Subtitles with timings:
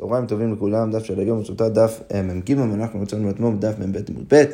[0.00, 3.98] צהריים טובים לכולם, דף של היום, זאת דף אה, מ"ג, ואנחנו מצאנו אתמול בדף מ"ב
[4.08, 4.44] עמוד ב',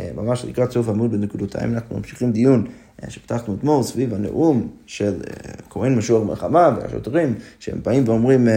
[0.00, 2.66] אה, ממש לקראת סוף עמוד בנקודותיים, אנחנו ממשיכים דיון
[3.02, 5.22] אה, שפתחנו אתמול סביב הנאום של
[5.70, 8.48] כהן משוח מלחמה והשוטרים, שהם באים ואומרים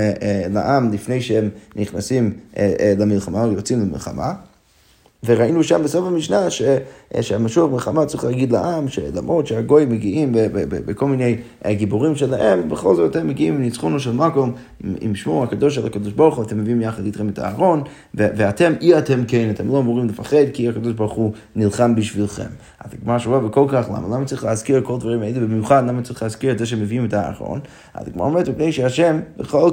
[0.50, 2.34] לעם לפני שהם נכנסים
[2.98, 4.34] למלחמה או יוצאים למלחמה.
[5.26, 6.62] וראינו שם בסוף המשנה ש,
[7.22, 10.32] שהמשוח מלחמה צריך להגיד לעם שלמרות שהגויים מגיעים
[10.86, 11.38] בכל מיני
[11.68, 16.14] גיבורים שלהם, בכל זאת הם מגיעים מניצחונו של מקום עם, עם שמו הקדוש של הקדוש
[16.14, 20.08] ברוך הוא, אתם מביאים יחד איתכם את הארון, ואתם, אי אתם כן, אתם לא אמורים
[20.08, 22.50] לפחד כי הקדוש ברוך הוא נלחם בשבילכם.
[22.80, 24.16] אז הגמרא שואל וכל כך למה?
[24.16, 27.60] למה צריך להזכיר כל דברים האלה, במיוחד למה צריך להזכיר את זה שמביאים את הארון?
[27.94, 29.70] אז הגמרא אומרת, מפני שהשם בכל,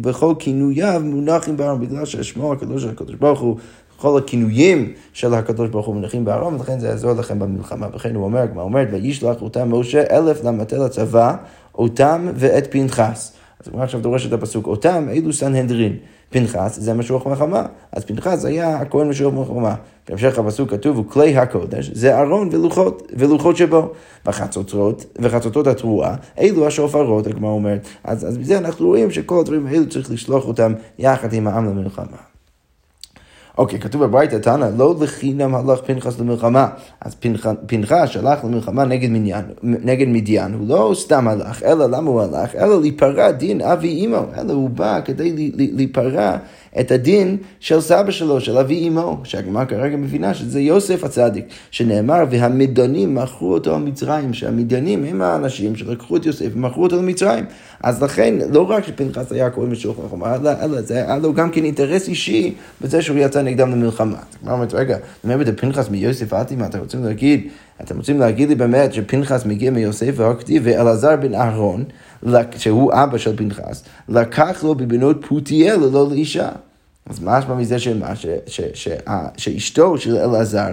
[0.00, 3.56] בכל כינוייו מונחים בארון, בגלל ששמו הקדוש של הקדוש ברוך הוא
[3.96, 7.86] כל הכינויים של הקדוש ברוך הוא מונחים בארון, ולכן זה יעזור לכם במלחמה.
[7.94, 11.36] וכן הוא אומר, הגמרא אומרת, וישלח אותם משה אלף למטה לצבא,
[11.74, 13.32] אותם ואת פנחס.
[13.60, 15.96] אז הוא עכשיו דורש את הפסוק, אותם אלו סנהדרין.
[16.30, 19.74] פנחס זה משוח מלחמה, אז פנחס היה הכהן משוח מלחמה.
[20.08, 23.92] בהמשך הפסוק כתוב, וכלי הקודש זה ארון ולוחות, ולוחות שבו.
[24.26, 27.88] וחצוצרות, וחצוצות התרועה, אלו השופרות, הגמרא אומרת.
[28.04, 32.35] אז, אז בזה אנחנו רואים שכל הדברים האלו צריך לשלוח אותם יחד עם העם למלחמה.
[33.58, 36.68] אוקיי, כתוב בברייתא תנא, לא לחינם הלך פנחס למלחמה.
[37.00, 37.16] אז
[37.66, 42.54] פנחס שלח למלחמה נגד, מניין, נגד מדיין, הוא לא סתם הלך, אלא למה הוא הלך?
[42.54, 46.36] אלא להיפרע דין אבי אמו, אלא הוא בא כדי להיפרע
[46.80, 52.24] את הדין של סבא שלו, של אבי אמו, שהגמרא כרגע מבינה שזה יוסף הצדיק, שנאמר,
[52.30, 57.44] והמדיינים מכרו אותו למצרים, שהמדיינים הם האנשים שלקחו את יוסף ומכרו אותו למצרים.
[57.82, 61.50] אז לכן, לא רק שפנחס היה קוראים לשוח מלחמה, אלא, אלא זה היה לו גם
[61.50, 64.16] כן אינטרס אישי בזה שהוא יצא נגדם למלחמה.
[64.40, 67.48] הגמרא אומרת, רגע, באמת פנחס מיוסף אטימה, אתם רוצים להגיד,
[67.80, 71.84] אתם רוצים להגיד לי באמת שפנחס מגיע מיוסף והכתיב ואלעזר בן אהרון,
[72.56, 76.48] שהוא אבא של פנחס, לקח לו בבנות פותיאל ללא לאישה.
[77.06, 78.12] אז משמע מזה שמה,
[79.36, 80.70] שאשתו של אלעזר,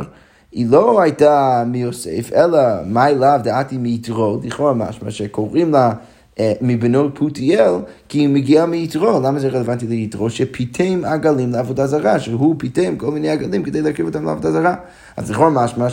[0.51, 5.93] היא לא הייתה מיוסף, אלא מאי לאו דעתי מיתרו, לכאורה משמע שקוראים לה
[6.39, 7.71] אה, מבנות פותיאל,
[8.09, 9.19] כי היא מגיעה מיתרו.
[9.19, 10.29] למה זה רלוונטי ליתרו?
[10.29, 14.75] שפיתם עגלים לעבודה זרה, שהוא פיתם כל מיני עגלים כדי להקריב אותם לעבודה זרה.
[15.17, 15.87] אז לכאורה משמע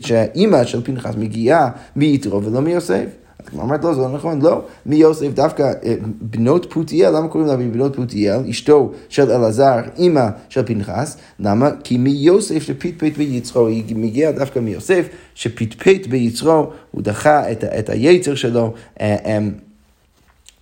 [0.00, 3.25] שהאימא של פנחס מגיעה מיתרו ולא מיוסף.
[3.58, 4.62] אומרת לא, זה לא נכון, לא.
[4.86, 8.40] מיוסף דווקא אה, בנות פותיאל, למה קוראים לה בנות פותיאל?
[8.50, 11.16] אשתו של אלעזר, אימא של פנחס.
[11.40, 11.70] למה?
[11.84, 18.34] כי מיוסף שפטפט ביצרו, היא מגיעה דווקא מיוסף, שפטפט ביצרו, הוא דחה את, את היצר
[18.34, 18.74] שלו.
[19.00, 19.38] אה, אה,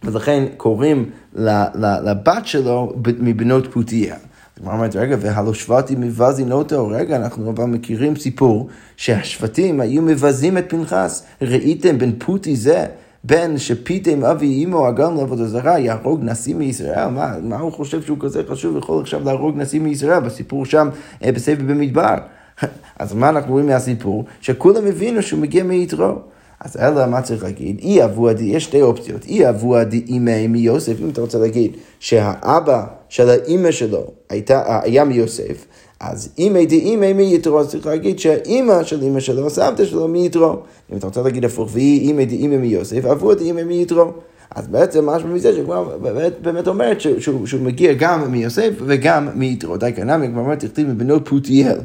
[0.04, 4.16] ולכן קוראים לבת שלו מבנות פותיאל.
[4.60, 10.58] הגמרא אומרת, רגע, והלא שבטים מבזין אותו, רגע, אנחנו אבל מכירים סיפור שהשבטים היו מבזים
[10.58, 11.26] את פנחס.
[11.42, 12.86] ראיתם בן פוטי זה,
[13.24, 17.08] בן שפיתם אבי אמו אגם לעבודה זרה, יהרוג נשיא מישראל?
[17.08, 20.88] מה, מה הוא חושב שהוא כזה חשוב, יכול עכשיו להרוג נשיא מישראל בסיפור שם
[21.24, 22.14] אה, בסבב במדבר?
[22.98, 24.24] אז מה אנחנו רואים מהסיפור?
[24.40, 26.18] שכולם הבינו שהוא מגיע מיתרו.
[26.60, 27.78] אז אלא מה צריך להגיד?
[27.82, 29.24] אי אבו עדי, יש שתי אופציות.
[29.24, 35.04] אי אבו עדי אימי מיוסף, אם אתה רוצה להגיד שהאבא של האימא שלו הייתה, היה
[35.04, 35.66] מיוסף,
[36.00, 40.56] אז אימי די אימי מיתרו, אז צריך להגיד שהאימא של אימא שלו, סבתא שלו מיתרו.
[40.92, 44.12] אם אתה רוצה להגיד הפוך, והיא אימי די אימי מיוסף, אבו עדי אימי מיתרו.
[44.54, 49.76] אז בעצם משהו מזה שכבר באמת, באמת אומרת שהוא, שהוא מגיע גם מיוסף וגם מיתרו.
[49.76, 51.78] די קנמי, כבר אומרת, תכתיב מבנות פותיאל.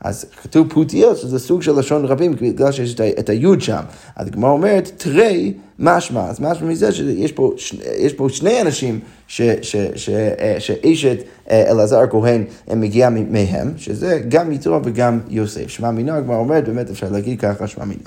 [0.00, 3.82] אז כתוב פותיאל, שזה סוג של לשון רבים, בגלל שיש את היוד שם.
[4.16, 6.26] אז הגמרא אומרת, תרי משמע.
[6.26, 7.52] אז משמע מזה שיש פה,
[8.16, 11.16] פה שני אנשים ש, ש, ש, אה, שאשת
[11.50, 12.44] אה, אלעזר הכהן
[12.76, 15.68] מגיעה מהם, שזה גם יתרו וגם יוסף.
[15.68, 18.00] שמע מינו, הגמרא אומרת, באמת אפשר להגיד ככה, שמע מינו.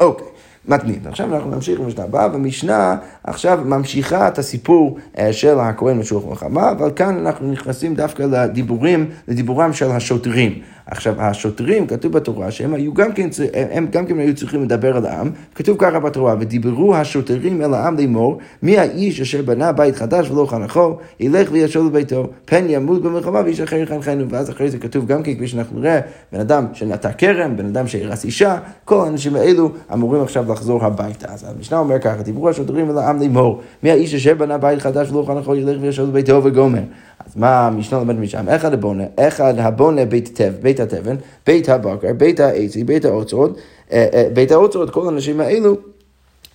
[0.00, 0.26] אוקיי.
[0.68, 1.00] מתנים.
[1.04, 6.70] עכשיו אנחנו נמשיך במשנה הבאה, במשנה עכשיו ממשיכה את הסיפור אה, של הכהן משוח מלחמה,
[6.70, 10.58] אבל כאן אנחנו נכנסים דווקא לדיבורים, לדיבורם של השוטרים.
[10.86, 15.06] עכשיו, השוטרים, כתוב בתורה שהם היו גם כן, הם גם כן היו צריכים לדבר על
[15.06, 20.30] העם, כתוב ככה בתורה, ודיברו השוטרים אל העם לאמור, מי האיש אשר בנה בית חדש
[20.30, 25.06] ולא חנכו, ילך וישוב לביתו, פן ימות במלחמה ואיש אחר יחנכנו, ואז אחרי זה כתוב
[25.06, 26.00] גם כן, כפי שאנחנו נראה,
[26.32, 31.32] בן אדם שנטע כרם, בן אדם שהרס אישה, כל האנשים האלו אמורים עכשיו לחזור הביתה.
[31.32, 35.10] אז המשנה אומר ככה, דיברו השוטרים אל העם לאמור, מי האיש אשר בנה בית חדש
[35.10, 36.82] ולא חנכו, ילך וישוב לביתו וגומר.
[37.26, 38.48] אז מה המשנה לומד משם?
[38.48, 43.58] אחד הבונה, אחד הבונה בית, תב, בית התבן, בית הבקר, בית העצי, בית האוצרות,
[43.92, 45.76] אה, אה, בית האוצרות, כל האנשים האלו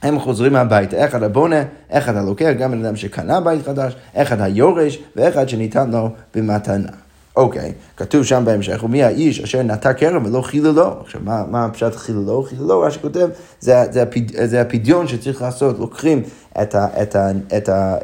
[0.01, 4.99] הם חוזרים הביתה, אחד הבונה, אחד הלוקח, גם בן אדם שקנה בית חדש, אחד היורש
[5.15, 6.89] ואחד שניתן לו במתנה.
[7.35, 11.01] אוקיי, כתוב שם בהמשך, ומי האיש אשר נטע כרם ולא חיללו.
[11.01, 12.43] עכשיו, מה, מה הפשט חיללו?
[12.43, 13.29] חיללו, מה שכותב,
[13.59, 16.23] זה, זה, הפד, זה הפדיון שצריך לעשות, לוקחים
[16.61, 17.95] את, ה, את, ה, את, ה,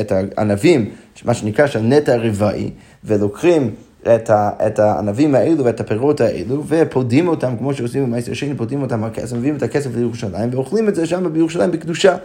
[0.00, 0.90] את הענבים,
[1.24, 2.70] מה שנקרא של נטע רבעי,
[3.04, 3.70] ולוקחים
[4.02, 8.82] את, ה, את הענבים האלו ואת הפירות האלו, ופודים אותם, כמו שעושים במעשר שני, פודים
[8.82, 12.16] אותם על כסף, מביאים את הכסף לירושלים, ואוכלים את זה שם בירושלים בקדושה.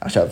[0.00, 0.26] עכשיו,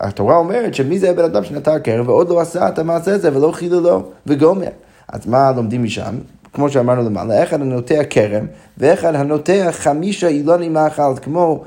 [0.00, 3.52] התורה אומרת שמי זה הבן אדם שנטע כרם ועוד לא עשה את המעשה הזה ולא
[3.52, 4.68] חיללו וגומר.
[5.08, 6.14] אז מה לומדים משם?
[6.52, 8.46] כמו שאמרנו למעלה, אחד הנוטע כרם
[8.78, 11.64] ואחד הנוטע חמישה אילונים מאכל, כמו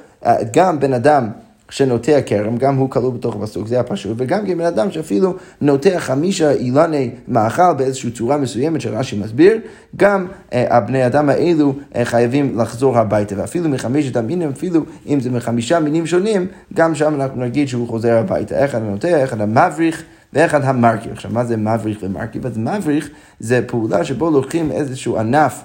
[0.54, 1.30] גם בן אדם
[1.70, 6.00] שנוטע כרם, גם הוא כלול בתוך הפסוק, זה הפשוט, וגם כן בן אדם שאפילו נוטע
[6.00, 9.58] חמישה אילני מאכל באיזושהי צורה מסוימת שרש"י מסביר,
[9.96, 15.30] גם אה, הבני אדם האלו אה, חייבים לחזור הביתה, ואפילו מחמשת המינים, אפילו אם זה
[15.32, 18.66] מחמישה מינים שונים, גם שם אנחנו נגיד שהוא חוזר הביתה.
[18.66, 20.04] אחד הנוטע, אחד המבריך.
[20.34, 21.12] ואחד המרכיב.
[21.12, 22.46] עכשיו, מה זה מבריך ומרכיב?
[22.46, 25.64] אז מבריך זה פעולה שבו לוקחים איזשהו ענף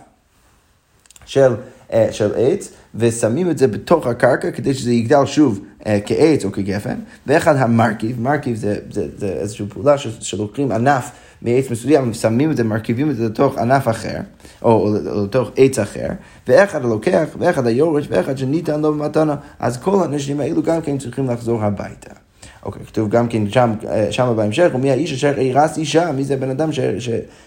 [1.27, 1.55] של,
[1.93, 6.52] אה, של עץ, ושמים את זה בתוך הקרקע כדי שזה יגדל שוב אה, כעץ או
[6.52, 6.94] כגפן,
[7.26, 11.11] ואחד המרכיב, מרכיב זה, זה, זה איזושהי פעולה שלוקחים ענף
[11.43, 14.19] מעץ מסוים, שמים את זה, מרכיבים את זה לתוך ענף אחר,
[14.62, 16.08] או, או, או לתוך עץ אחר,
[16.49, 21.31] ואחד הלוקח, ואחד היורש, ואחד שניתן לו במתנה, אז כל האנשים האלו גם כן צריכים
[21.31, 22.24] לחזור הביתה.
[22.64, 26.37] אוקיי, כתוב גם כן שם, אה, שם בהמשך, ומי האיש אשר אירס אישה, מי זה
[26.37, 26.70] בן אדם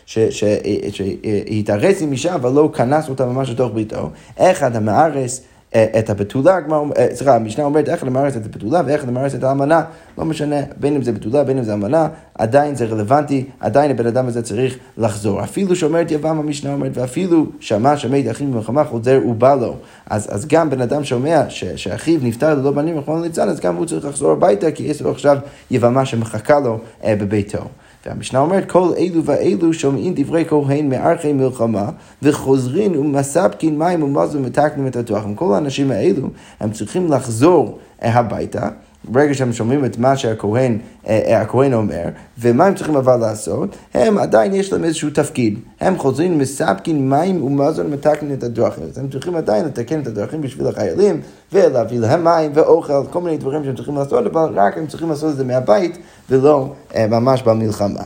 [0.05, 4.09] שהתארס עם אישה, אבל לא כנס אותה ממש לתוך ביתו.
[4.37, 6.59] אחד המארס אה, את הבתולה,
[6.97, 9.83] אה, סליחה, המשנה אומרת איך למארס את הבתולה ואיך למארס את האמנה,
[10.17, 14.07] לא משנה, בין אם זה בתולה, בין אם זה אמנה, עדיין זה רלוונטי, עדיין הבן
[14.07, 15.43] אדם הזה צריך לחזור.
[15.43, 19.75] אפילו שאומרת יבם המשנה אומרת, ואפילו שמע שמת אחיו במלחמה חוזר ובא לו.
[20.09, 23.75] אז, אז גם בן אדם שומע ש, שאחיו נפטר ללא בנים, רחמנא ליצלן, אז גם
[23.75, 25.37] הוא צריך לחזור הביתה, כי יש לו עכשיו
[25.71, 27.59] יבמה שמחכה לו אה, בביתו.
[28.07, 31.89] והמשנה אומרת, כל אלו ואלו שומעים דברי כהן מערכי מלחמה,
[32.21, 35.36] וחוזרים ומספקין מים ומזון ומתקנים את התוכן.
[35.36, 36.27] כל האנשים האלו,
[36.59, 38.69] הם צריכים לחזור הביתה.
[39.03, 40.77] ברגע שהם שומעים את מה שהכהן
[41.07, 42.03] אה, אה, אומר,
[42.39, 43.69] ומה הם צריכים אבל לעשות?
[43.94, 45.59] הם עדיין יש להם איזשהו תפקיד.
[45.79, 48.83] הם חוזרים, מספקים מים ומזון ומתקנים את הדרכים.
[48.83, 51.21] אז הם צריכים עדיין לתקן את הדרכים בשביל החיילים,
[51.53, 55.31] ולהביא להם מים ואוכל, כל מיני דברים שהם צריכים לעשות, אבל רק הם צריכים לעשות
[55.31, 55.97] את זה מהבית,
[56.29, 58.03] ולא אה, ממש במלחמה.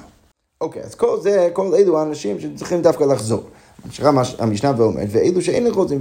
[0.62, 3.44] אוקיי, אז כל זה, כל אלו האנשים שצריכים דווקא לחזור.
[3.86, 6.00] ממשיכה המשנה ואומרת, ואלו שאין חוזרים,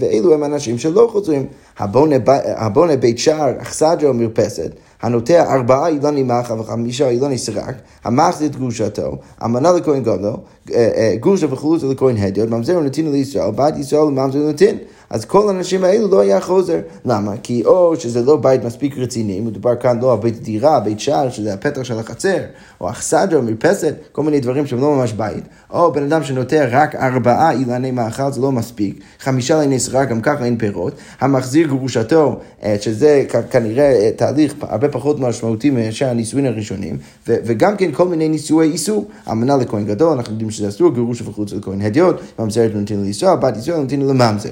[0.00, 1.46] ואלו הם אנשים שלא חוזרים.
[1.78, 4.70] הבונה בית שער, אכסדרה ומרפסת,
[5.02, 7.74] הנוטע ארבעה אילני מאחה וחמישה אילני סרק,
[8.04, 10.32] המחזיר את גרושתו, המנה לכהן גדול,
[10.74, 14.78] אה, אה, גרושה וחלוצה לכהן הדיוט, ממזר ונתין לישראל, בית ישראל וממזר ונתין.
[15.10, 16.80] אז כל האנשים האלו לא היה חוזר.
[17.04, 17.32] למה?
[17.42, 21.30] כי או שזה לא בית מספיק רציני, מדובר כאן לא על בית דירה, בית שער,
[21.30, 22.38] שזה הפתח של החצר,
[22.80, 26.94] או אכסדרה, מרפסת, כל מיני דברים שהם לא ממש בית, או בן אדם שנוטע רק
[26.94, 32.38] ארבעה אילני מאכל, זה לא מספיק, חמישה ליני סרק, גם ככה אין פירות, המחזיר גרושתו,
[32.62, 38.70] אה, שזה כנראה תהליך הרבה פחות משמעותי מאשר הנישואין הראשונים, וגם כן כל מיני נישואי
[38.70, 43.36] איסור, אמנה לכהן גדול, אנחנו יודעים שזה אסור, גירוש וחוץ לכהן הדיוט, ממזרת ונותן לישראל,
[43.36, 44.50] בת ישראל נותן לממזר,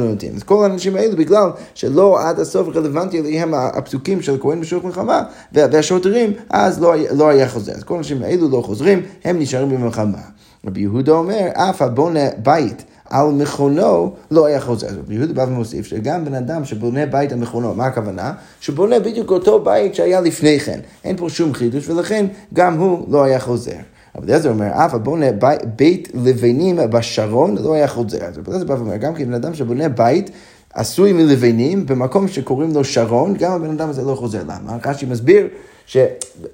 [0.00, 0.36] לממזר נותן.
[0.36, 5.22] אז כל האנשים האלו בגלל שלא עד הסוף רלוונטי אליהם הפסוקים של כהן בשוק מלחמה,
[5.52, 7.72] והשוטרים, אז לא, לא היה חוזר.
[7.72, 10.18] אז כל האנשים האלו לא חוזרים, הם נשארים במלחמה.
[10.66, 12.84] רבי יהודה אומר, אף הבונה בית.
[13.10, 14.86] על מכונו לא היה חוזר.
[14.98, 18.32] רבי יהודה בא ומוסיף שגם בן אדם שבונה בית על מכונו, מה הכוונה?
[18.60, 20.80] שבונה בדיוק אותו בית שהיה לפני כן.
[21.04, 23.76] אין פה שום חידוש, ולכן גם הוא לא היה חוזר.
[24.16, 28.24] אבל אליעזר אומר, אף הבונה בית, בית לבנים בשרון לא היה חוזר.
[28.24, 30.30] אז רבי אליעזר בא ואומר, גם כן בן אדם שבונה בית
[30.74, 34.42] עשוי מלבנים במקום שקוראים לו שרון, גם הבן אדם הזה לא חוזר.
[34.42, 34.76] למה?
[34.84, 35.48] רש"י מסביר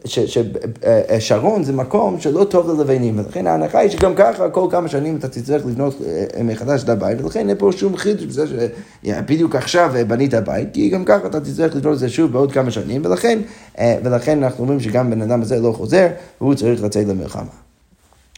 [0.05, 5.29] ששרון זה מקום שלא טוב ללבנים, ולכן ההנחה היא שגם ככה כל כמה שנים אתה
[5.29, 8.45] תצטרך לבנות אה, מחדש את הבית, ולכן אין פה שום חידוש בזה
[9.05, 12.53] שבדיוק עכשיו אה, בנית בית, כי גם ככה אתה תצטרך לבנות את זה שוב בעוד
[12.53, 13.39] כמה שנים, ולכן,
[13.79, 16.09] אה, ולכן אנחנו אומרים שגם בן אדם הזה לא חוזר,
[16.41, 17.53] והוא צריך לצאת למלחמה.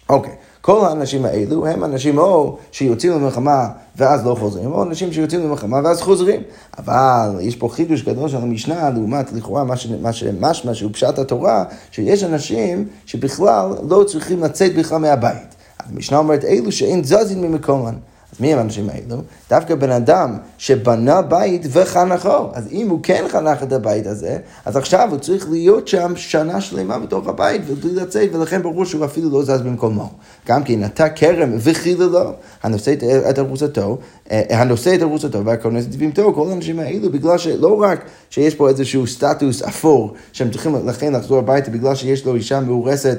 [0.08, 0.32] אוקיי.
[0.64, 5.80] כל האנשים האלו הם אנשים או שיוצאים למלחמה ואז לא חוזרים, או אנשים שיוצאים למלחמה
[5.84, 6.42] ואז חוזרים.
[6.78, 9.64] אבל יש פה חידוש גדול של המשנה, לעומת לכאורה
[10.00, 15.54] מה שמשמע שהוא פשט התורה, שיש אנשים שבכלל לא צריכים לצאת בכלל מהבית.
[15.78, 17.94] המשנה אומרת אלו שאין זזין ממקומן.
[18.34, 19.22] אז מי הם האנשים האלו?
[19.50, 22.50] דווקא בן אדם שבנה בית וחנכו.
[22.52, 26.60] אז אם הוא כן חנך את הבית הזה, אז עכשיו הוא צריך להיות שם שנה
[26.60, 30.10] שלמה בתוך הבית ובלי לצאת, ולכן ברור שהוא אפילו לא זז במקומו.
[30.48, 32.94] גם כי נטע כרם וחיללו, הנושא
[33.30, 33.98] את ארוסתו,
[34.30, 38.68] אה, הנושא את ארוסתו והכונס את דבימתו, כל האנשים האלו, בגלל שלא רק שיש פה
[38.68, 43.18] איזשהו סטטוס אפור, שהם צריכים לכן לחזור הביתה בגלל שיש לו אישה מאורסת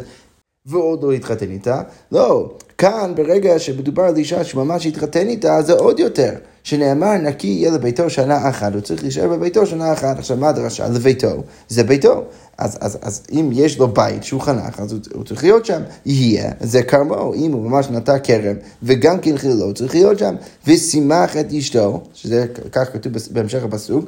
[0.66, 1.82] ועוד לא התחתן איתה.
[2.12, 6.32] לא, כאן ברגע שמדובר על אישה שממש התחתן איתה, זה עוד יותר.
[6.64, 10.20] שנאמר נקי יהיה לביתו שנה אחת, הוא צריך להישאר בביתו שנה אחת.
[10.20, 10.88] עכשיו מה הדרשה?
[10.90, 12.24] לביתו, זה ביתו.
[12.58, 15.82] אז, אז, אז אם יש לו בית שהוא חנך, אז הוא, הוא צריך להיות שם.
[16.06, 20.36] יהיה, זה כרמו, אם הוא ממש נטע כרם, וגם כן חילו, צריך להיות שם.
[20.68, 24.06] ושימח את אשתו, שזה כך כתוב בהמשך הפסוק,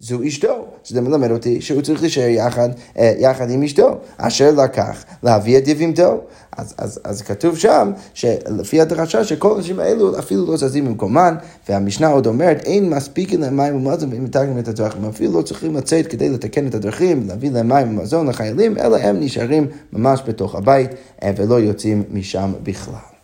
[0.00, 2.68] זו אשתו, שזה מלמד אותי שהוא צריך להישאר יחד,
[2.98, 6.20] אה, יחד עם אשתו, אשר לקח להביא את יבימתו.
[6.58, 11.34] אז, אז, אז כתוב שם, שלפי הדרשה, שכל האנשים האלו אפילו לא זזים במקומן,
[11.68, 15.76] והמשנה עוד אומרת, אין מספיק להם מים ומזון והם מתקנים את הדרכים, אפילו לא צריכים
[15.76, 20.54] לצאת כדי לתקן את הדרכים, להביא להם מים ומזון לחיילים, אלא הם נשארים ממש בתוך
[20.54, 20.90] הבית,
[21.22, 23.17] אה, ולא יוצאים משם בכלל.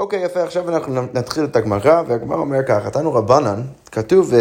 [0.00, 4.36] אוקיי, יפה, עכשיו אנחנו נתחיל את הגמרא, והגמרא אומר ככה, תנו רבנן, כתוב uh,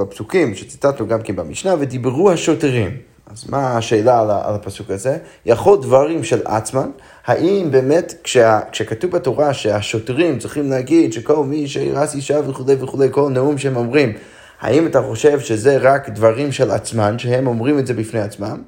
[0.00, 2.96] בפסוקים שציטטנו גם כן במשנה, ודיברו השוטרים.
[3.32, 5.18] אז מה השאלה על, על הפסוק הזה?
[5.46, 6.90] יכול דברים של עצמן,
[7.26, 13.30] האם באמת כשה, כשכתוב בתורה שהשוטרים צריכים להגיד שכל מי שירס אישה וכולי וכולי, כל
[13.30, 14.12] נאום שהם אומרים,
[14.60, 18.62] האם אתה חושב שזה רק דברים של עצמן, שהם אומרים את זה בפני עצמם?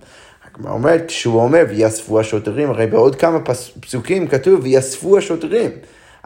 [0.55, 3.39] הגמרא אומרת, כשהוא אומר ויאספו השוטרים, הרי בעוד כמה
[3.81, 5.71] פסוקים כתוב ויאספו השוטרים.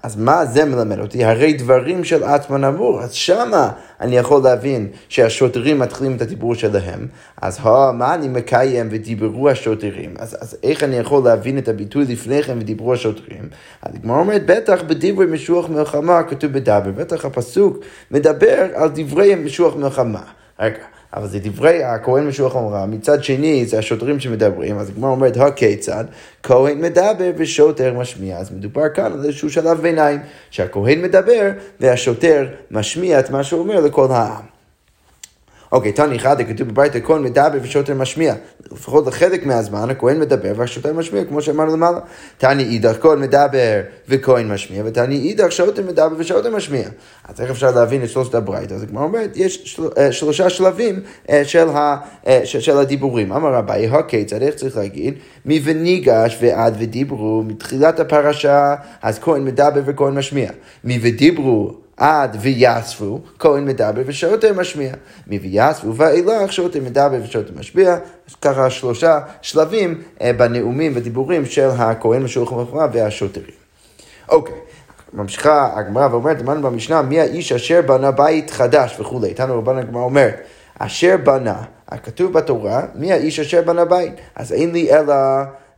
[0.02, 1.24] אז מה זה מלמד אותי?
[1.24, 7.06] הרי דברים של עצמן אמור, אז שמה אני יכול להבין שהשוטרים מתחילים את הדיבור שלהם,
[7.42, 10.14] אז הו, מה אני מקיים ודיברו השוטרים?
[10.18, 13.48] אז, אז איך אני יכול להבין את הביטוי לפני כן ודיברו השוטרים?
[13.82, 17.78] אז הגמרא אומרת, בטח בדברי משוח מלחמה כתוב בדבר, בטח הפסוק
[18.10, 20.22] מדבר על דברי משוח מלחמה.
[20.60, 20.84] רגע.
[21.14, 26.04] אבל זה דברי הכהן משוח אמרה, מצד שני זה השוטרים שמדברים, אז הגמרא אומרת, הכיצד?
[26.42, 28.38] כהן מדבר ושוטר משמיע.
[28.38, 31.50] אז מדובר כאן על איזשהו שלב ביניים, שהכהן מדבר
[31.80, 34.49] והשוטר משמיע את מה שהוא אומר לכל העם.
[35.72, 38.34] אוקיי, תני אחד, כתוב בבית הכהן מדבר ושוטר משמיע.
[38.72, 41.98] לפחות לחלק מהזמן הכהן מדבר והשוטר משמיע, כמו שאמרנו למעלה.
[42.38, 46.88] תני אידך, כהן מדבר וכהן משמיע, ותני אידך, שוטר מדבר ושוטר משמיע.
[47.28, 48.72] אז איך אפשר להבין את שלושת הברית?
[48.72, 51.00] אז כמו אומרת, יש של, אה, שלושה שלבים
[51.30, 51.96] אה, של, ה,
[52.26, 53.32] אה, של הדיבורים.
[53.32, 55.14] אמר רבי, הכיצד, איך צריך להגיד?
[55.44, 60.50] מי וניגש ועד ודיברו מתחילת הפרשה, אז כהן מדבר וכהן משמיע.
[60.84, 64.92] מי ודיברו עד ויאספו, כהן מדבר ושוטר משמיע.
[65.26, 67.96] מוויאספו ואילך שוטר מדבר ושוטר משמיע.
[68.42, 73.54] ככה שלושה שלבים אה, בנאומים ודיבורים של הכהן משולחן המלחמה והשוטרים.
[74.28, 74.54] אוקיי.
[75.12, 79.28] ממשיכה הגמרא ואומרת, אמרנו במשנה, מי האיש אשר בנה בית חדש וכולי.
[79.28, 80.40] איתנו רבן הגמרא אומרת,
[80.78, 81.62] אשר בנה,
[82.02, 84.12] כתוב בתורה, מי האיש אשר בנה בית?
[84.36, 85.14] אז אין לי אלא...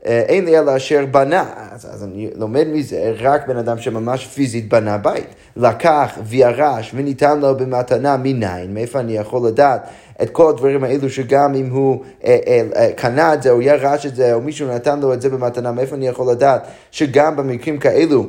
[0.06, 4.26] אה, אין לי אלא אשר בנה, אז, אז אני לומד מזה רק בן אדם שממש
[4.26, 5.26] פיזית בנה בית.
[5.56, 9.86] לקח וירש וניתן לו במתנה מניין, מאיפה אני יכול לדעת
[10.22, 14.06] את כל הדברים האלו שגם אם הוא אה, אה, אה, קנה את זה או ירש
[14.06, 17.78] את זה או מישהו נתן לו את זה במתנה, מאיפה אני יכול לדעת שגם במקרים
[17.78, 18.26] כאלו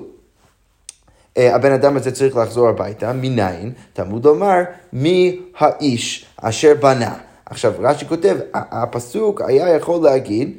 [1.37, 3.71] אה, הבן אדם הזה צריך לחזור הביתה, מניין?
[3.93, 4.61] תלמוד לומר,
[4.93, 7.13] מי האיש אשר בנה.
[7.45, 10.57] עכשיו רש"י כותב, הפסוק היה יכול להגיד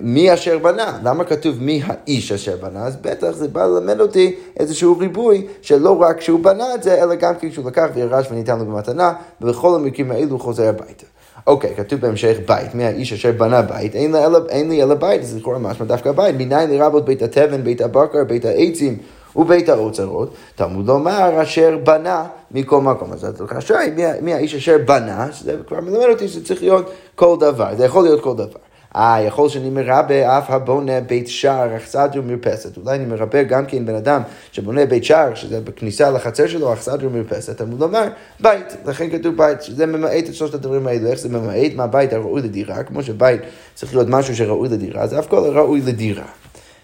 [0.00, 2.86] מי אשר בנה, למה כתוב מי האיש אשר בנה?
[2.86, 7.14] אז בטח זה בא ללמד אותי איזשהו ריבוי שלא רק שהוא בנה את זה, אלא
[7.14, 11.06] גם כשהוא לקח וירש וניתן לו במתנה, ובכל המקרים האלו הוא חוזר הביתה.
[11.46, 15.58] אוקיי, כתוב בהמשך בית, מי האיש אשר בנה בית, אין לי אלא, בית, אז לכאורה
[15.58, 18.98] משמע דווקא בית, מניין לרבות בית התבן, בית הבקר, בית העצים.
[19.36, 23.12] ובית האוצרות, תלמוד לומר אשר בנה מכל מקום.
[23.12, 27.36] אז השאלה היא מי האיש אשר בנה, שזה כבר מלמד אותי שזה צריך להיות כל
[27.40, 28.58] דבר, זה יכול להיות כל דבר.
[28.96, 32.76] אה, יכול שאני מרבה אף הבונה בית שער, אכסדרה מרפסת.
[32.76, 34.22] אולי אני מרבה גם כן בן אדם
[34.52, 37.60] שבונה בית שער, שזה בכניסה לחצר שלו, אכסדרה מרפסת.
[37.60, 38.04] אמור לומר,
[38.40, 41.08] בית, לכן כתוב בית, שזה ממעט את שלושת הדברים האלו.
[41.08, 43.40] איך זה ממעט מהבית הראוי לדירה, כמו שבית
[43.74, 46.24] צריך להיות משהו שראוי לדירה, זה אף כל ראוי לדירה.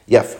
[0.09, 0.39] יפה.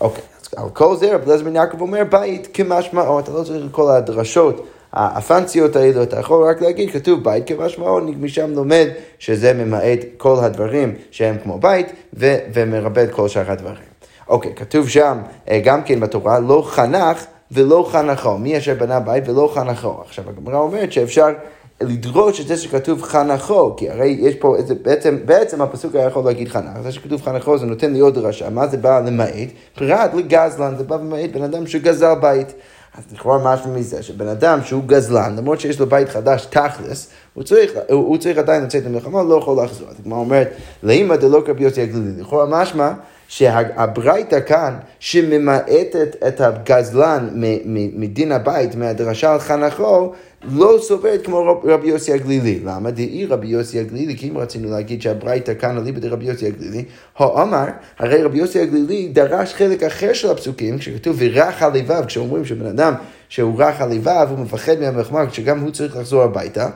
[0.00, 3.70] אוקיי, אז על כל זה רב לזמן יעקב אומר בית כמשמעו, אתה לא צריך את
[3.70, 4.66] כל הדרשות.
[4.92, 8.86] הפנציות האלו, אתה יכול רק להגיד, כתוב בית כמשמעו, משם לומד
[9.18, 13.88] שזה ממעט כל הדברים שהם כמו בית, ו- ומרבה כל שאר הדברים.
[14.28, 15.18] אוקיי, כתוב שם
[15.50, 19.94] אה, גם כן בתורה, לא חנך ולא חנכו, מי אשר בנה בית ולא חנכו.
[20.04, 21.28] עכשיו הגמרא אומרת שאפשר
[21.80, 26.24] לדרוש את זה שכתוב חנכו, כי הרי יש פה איזה, בעצם, בעצם הפסוק היה יכול
[26.24, 29.48] להגיד חנך, זה שכתוב חנכו זה נותן לי עוד דרשה, מה זה בא למעט?
[29.74, 32.54] פרט לגזלן, זה בא למעט בן אדם שגזל בית.
[32.94, 37.44] אז לכאורה משהו מזה שבן אדם שהוא גזלן, למרות שיש לו בית חדש תכלס, הוא
[37.44, 39.88] צריך, הוא, הוא צריך עדיין לצאת למלחמה, לא יכול לחזור.
[40.00, 40.50] הגמרא אומרת,
[40.82, 42.20] לאמא דלא קרבי יוסי הגלילי.
[42.20, 42.92] לכאורה משמע
[43.28, 47.28] שהברייתא כאן, שממעטת את הגזלן
[47.94, 52.60] מדין הבית, מהדרשה על חנכו, לא סוברת כמו רבי יוסי הגלילי.
[52.64, 52.90] למה?
[52.90, 56.84] דאי רבי יוסי הגלילי, כי אם רצינו להגיד שהברייתא כאן אליבא דרבי יוסי הגלילי,
[57.18, 57.64] הוא אמר,
[57.98, 62.66] הרי רבי יוסי הגלילי דרש חלק אחר של הפסוקים, כשכתוב ורך על לבב, כשאומרים שבן
[62.66, 62.94] אדם
[63.28, 66.68] שהוא רך על לבב, הוא מפחד מהמחמר, כשגם הוא צריך לחזור הביתה.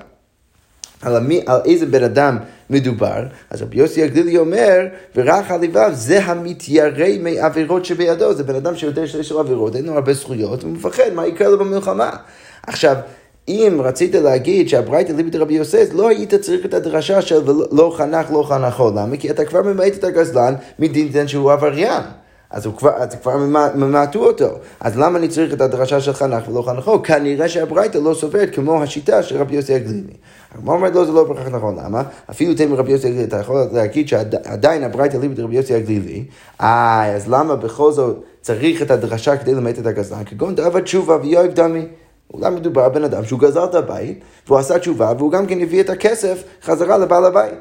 [1.03, 2.39] על, המי, על איזה בן אדם
[2.71, 8.55] מדובר, אז רבי יוסי הגלילי אומר, ורך על לבב זה המתיירא מעבירות שבידו, זה בן
[8.55, 12.11] אדם שיודע שיש לו עבירות, אין לו הרבה זכויות, הוא מפחד מה יקרה לו במלחמה.
[12.67, 12.97] עכשיו,
[13.49, 17.41] אם רצית להגיד שהברייתא ליבד רבי יוסף, לא היית צריך את הדרשה של
[17.73, 18.91] לא חנך לא חנכו.
[18.91, 19.17] למה?
[19.17, 22.03] כי אתה כבר ממעט את הגזלן מדין דין שהוא עבריין.
[22.51, 23.37] אז הוא כבר, אז כבר
[23.75, 24.49] ממעטו אותו.
[24.81, 27.03] אז למה אני צריך את הדרשה של חנך ולא חנכו?
[27.03, 30.13] כנראה שהברייתא לא סוברת כמו השיטה של רבי יוסי הגלילי.
[30.55, 32.03] הגמרא אומרת לו זה לא כך נכון, למה?
[32.31, 36.25] אפילו תן רבי יוסי הגלילי, אתה יכול להגיד שעדיין הברייתא ליבד רבי יוסי הגלילי,
[36.61, 40.25] אה, אז למה בכל זאת צריך את הדרשה כדי למעט את הגזלן?
[40.25, 41.87] כגון דאבה תשובה ויואב דמי.
[42.35, 45.81] אולי מדובר בן אדם שהוא גזר את הבית, והוא עשה תשובה, והוא גם כן הביא
[45.81, 47.55] את הכסף חזרה לבעל הבית.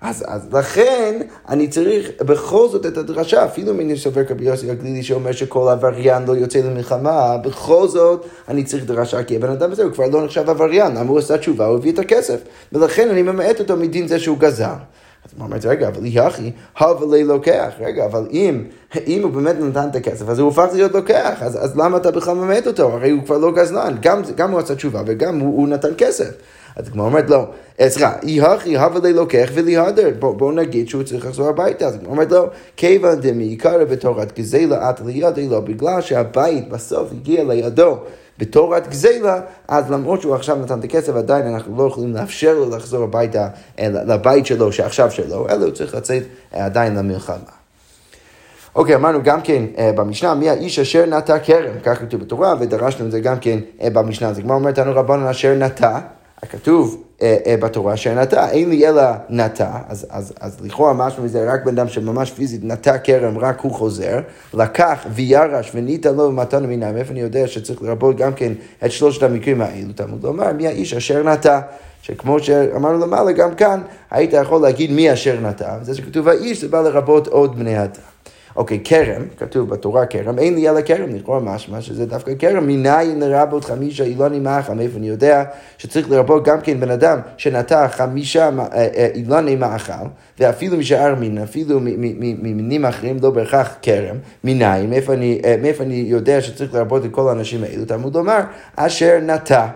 [0.00, 4.70] אז, אז לכן אני צריך בכל זאת את הדרשה, אפילו אם אני סובר כרבי יוסי
[4.70, 9.72] הגלילי שאומר שכל עבריין לא יוצא למלחמה, בכל זאת אני צריך דרשה כי הבן אדם
[9.72, 12.40] הזה הוא כבר לא נחשב עבריין, למה הוא עשה תשובה, הוא הביא את הכסף.
[12.72, 14.74] ולכן אני ממעט אותו מדין זה שהוא גזר.
[15.24, 18.64] אז הוא אומר, רגע, אבל יחי, הווה לוקח, רגע, אבל אם,
[19.06, 22.10] אם הוא באמת נתן את הכסף, אז הוא הופך להיות לוקח, אז, אז למה אתה
[22.10, 22.92] בכלל ממעט אותו?
[22.92, 26.30] הרי הוא כבר לא גזלן, גם, גם הוא עשה תשובה וגם הוא, הוא נתן כסף.
[26.76, 27.46] אז כמו אומרת לו,
[27.80, 28.14] אה, סליחה,
[28.54, 31.86] הכי הווה לוקח וליהדר, בואו בוא נגיד שהוא צריך לחזור הביתה.
[31.86, 37.44] אז כמו אומרת לו, כיוון דמעיקרא בתורת גזלה את לידי לו, בגלל שהבית בסוף הגיע
[37.44, 37.98] לידו.
[38.38, 42.76] בתורת גזלה, אז למרות שהוא עכשיו נתן את הכסף, עדיין אנחנו לא יכולים לאפשר לו
[42.76, 46.22] לחזור הביתה, לבית שלו, שעכשיו שלו, אלא הוא צריך לצאת
[46.54, 47.36] אה, עדיין למלחמה.
[48.74, 53.10] אוקיי, אמרנו גם כן במשנה, מי האיש אשר נטע כרם, כך כתוב בתורה, ודרשנו את
[53.10, 53.58] זה גם כן
[53.92, 54.28] במשנה.
[54.28, 55.98] אז כמו אומרת לנו רבנו אשר נטע,
[56.50, 57.24] כתוב uh, uh,
[57.60, 61.78] בתורה אשר נטע, אין לי אלא נטע, אז, אז, אז לכאורה משהו מזה, רק בן
[61.78, 64.20] אדם שממש פיזית נטע כרם, רק הוא חוזר,
[64.54, 68.52] לקח וירש וניתן לו במתן המיניים, מאיפה אני יודע שצריך לרבות גם כן
[68.84, 71.60] את שלושת המקרים האלו, תלמוד לומר, מי האיש אשר נטע.
[72.02, 76.68] שכמו שאמרנו למעלה, גם כאן היית יכול להגיד מי אשר נטע, וזה שכתוב האיש, זה
[76.68, 78.02] בא לרבות עוד בני אדם.
[78.56, 83.20] אוקיי, כרם, כתוב בתורה כרם, אין לי אלא כרם, לכאורה משמע שזה דווקא כרם, מניין
[83.20, 85.44] לרבות חמישה אילוני מאכל, מאיפה אני יודע
[85.78, 89.92] שצריך לרבות גם כן בן אדם שנטע חמישה אה, אה, אילוני מאכל,
[90.38, 96.74] ואפילו משאר מין, אפילו ממינים אחרים, לא בהכרח כרם, מניין, אה, מאיפה אני יודע שצריך
[96.74, 98.40] לרבות את כל האנשים האלו, תלמוד לומר,
[98.76, 99.66] אשר נטע.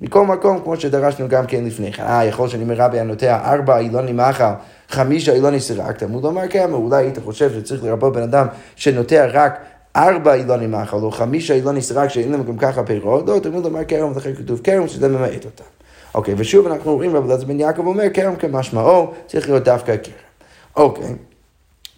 [0.00, 2.02] מכל מקום, כמו שדרשנו גם כן לפני כן.
[2.02, 4.44] אה, יכול שאני אומר רבי הנוטע ארבע אילוני מאכל,
[4.90, 9.58] חמישה אילוני סירק, תלמוד לומר כן, אולי היית חושב שצריך לרבות בן אדם שנוטע רק
[9.96, 13.84] ארבע אילוני מאכל, או חמישה אילוני סירק שאין להם גם ככה פירות, לא, תלמוד לומר
[13.84, 15.64] כרם, ולכן כתוב כרם, שזה ממעט אותם.
[16.14, 20.14] אוקיי, ושוב אנחנו אומרים, רבי אלעזר בן יעקב אומר, כרם כמשמעו, צריך להיות דווקא כרם.
[20.76, 21.14] אוקיי,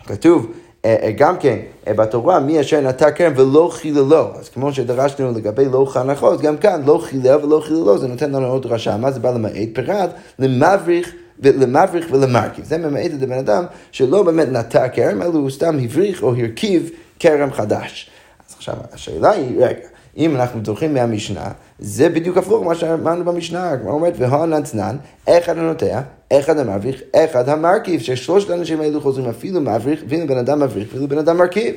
[0.06, 0.52] כתוב,
[0.84, 4.28] אה, אה, גם כן אה, בתורה, מי אשר נטע כרם ולא חיללו.
[4.38, 8.30] אז כמו שדרשנו לגבי לא חנכו, אז גם כאן לא חילל ולא חיללו, זה נותן
[8.30, 8.96] לנו עוד דרשה.
[8.96, 9.68] מה זה בא למעט?
[9.72, 12.64] פרט למבריך למבריך ולמרכיב.
[12.64, 16.90] זה ממעט את הבן אדם שלא באמת נטע כרם, אלא הוא סתם הבריך או הרכיב
[17.18, 18.10] כרם חדש.
[18.48, 23.76] אז עכשיו השאלה היא, רגע, אם אנחנו זוכרים מהמשנה, זה בדיוק הפוך מה שאמרנו במשנה,
[23.82, 24.96] כמו אומרת, והנצנן,
[25.28, 26.00] אחד הנוטע,
[26.32, 31.08] אחד המבריך, אחד המרכיב, ששלושת האנשים האלו חוזרים אפילו מבריך, ואילו בן אדם מבריך, ואילו
[31.08, 31.74] בן אדם מרכיב.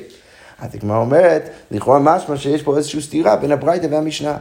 [0.58, 4.36] אז הגמרא אומרת, לכאורה משמע שיש פה איזושהי סתירה בין הברייתא והמשנה.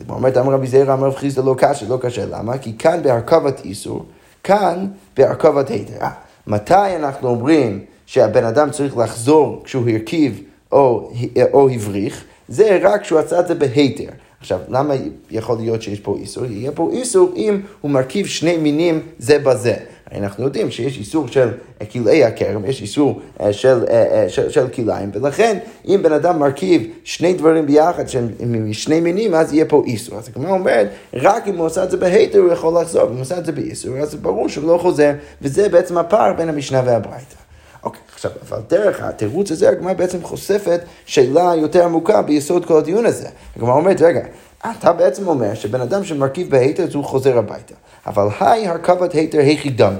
[0.00, 2.58] הגמרא אומרת, אמר רבי זעיר אמר רב חיסדא לא קשה, לא קשה, למה?
[2.58, 4.04] כי כאן בהרכבת איסור,
[4.44, 6.06] כאן בהרכבת היתר.
[6.46, 11.10] מתי אנחנו אומרים שהבן אדם צריך לחזור כשהוא הרכיב או,
[11.52, 12.24] או הבריך?
[12.48, 14.10] זה רק כשהוא עשה את זה בהיתר.
[14.40, 14.94] עכשיו, למה
[15.30, 16.44] יכול להיות שיש פה איסור?
[16.44, 19.74] יהיה פה איסור אם הוא מרכיב שני מינים זה בזה.
[20.16, 21.48] אנחנו יודעים שיש איסור של
[21.92, 26.38] כלאי הכרם, יש איסור אה, של, אה, אה, של, של כלאיים, ולכן אם בן אדם
[26.38, 28.04] מרכיב שני דברים ביחד
[28.46, 30.18] משני מינים, אז יהיה פה איסור.
[30.18, 33.20] אז כמו אומרת, רק אם הוא עושה את זה בהיתר הוא יכול לחזור, אם הוא
[33.20, 37.34] עושה את זה באיסור, אז ברור שהוא לא חוזר, וזה בעצם הפער בין המשנה והברייתא.
[37.82, 43.06] אוקיי, עכשיו, אבל דרך התירוץ הזה, הגמרא בעצם חושפת שאלה יותר עמוקה ביסוד כל הדיון
[43.06, 43.28] הזה.
[43.56, 44.20] הגמרא אומרת, רגע,
[44.66, 47.74] אתה בעצם אומר שבן אדם שמרכיב בהיתר אז הוא חוזר הביתה.
[48.06, 49.96] אבל היי הרכבת היתר היחידמי.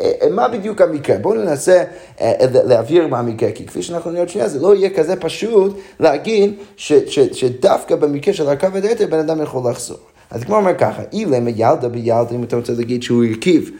[0.00, 1.18] אה, אה, מה בדיוק המקרה?
[1.18, 1.84] בואו ננסה
[2.20, 2.32] אה,
[2.64, 7.96] להבהיר מה המקרה, כי כפי שאנחנו נראה שנייה, זה לא יהיה כזה פשוט להגיד שדווקא
[7.96, 9.98] במקרה של הרכבת היתר בן אדם יכול לחזור.
[10.30, 13.70] אז כמו אומר ככה, אילם ילדה בילדה, אם אתה רוצה להגיד שהוא הרכיב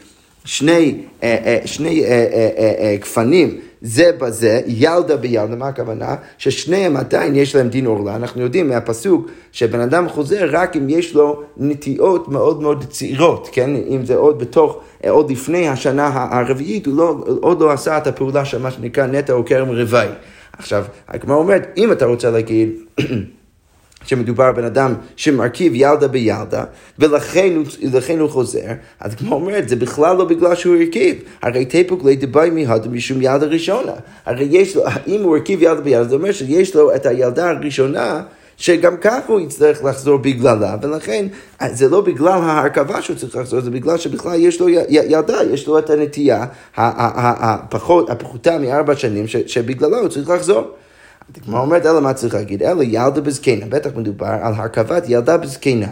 [0.44, 1.02] שני,
[1.64, 2.04] שני
[3.00, 6.14] גפנים זה בזה, ילדה בילדה, מה הכוונה?
[6.38, 8.16] ששניהם עדיין יש להם דין עורלה.
[8.16, 13.70] אנחנו יודעים מהפסוק שבן אדם חוזר רק אם יש לו נטיעות מאוד מאוד צעירות, כן?
[13.74, 18.44] אם זה עוד בתוך, עוד לפני השנה הרביעית, הוא לא, עוד לא עשה את הפעולה
[18.44, 20.08] של מה שנקרא נטע או כרם רוואי.
[20.58, 22.68] עכשיו, הגמרא אומרת, אם אתה רוצה להגיד...
[24.10, 26.64] שמדובר בן אדם שמרכיב ילדה בילדה,
[26.98, 28.66] ולכן הוא, חוזר,
[29.00, 31.16] אז כמו אומרת, זה בכלל לא בגלל שהוא הרכיב.
[31.42, 33.92] הרי תפוק לא דבאי מהדה משום ילדה ראשונה.
[34.26, 38.22] הרי יש לו, אם הוא הרכיב ילדה בילדה, זה אומר שיש לו את הילדה הראשונה.
[38.56, 41.26] שגם כך הוא יצטרך לחזור בגללה, ולכן
[41.72, 45.78] זה לא בגלל ההרכבה שהוא צריך לחזור, זה בגלל שבכלל יש לו ילדה, יש לו
[45.78, 46.44] את הנטייה
[46.76, 50.70] הפחות, הפחותה מארבע שנים, שבגללה הוא צריך לחזור.
[51.36, 52.62] הגמרא אומרת, אלא מה צריך להגיד?
[52.62, 53.66] אלא ילדה בזקנה.
[53.68, 55.86] בטח מדובר על הרכבת ילדה בזקנה.